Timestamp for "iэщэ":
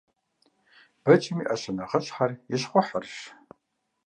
1.51-1.71